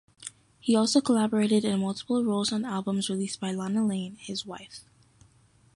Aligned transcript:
He 0.59 0.75
also 0.75 0.99
collaborated 0.99 1.63
in 1.63 1.79
multiple 1.81 2.25
roles 2.25 2.51
on 2.51 2.65
albums 2.65 3.07
released 3.07 3.39
by 3.39 3.51
Lana 3.51 3.85
Lane, 3.85 4.15
his 4.19 4.47
wife. 4.47 4.79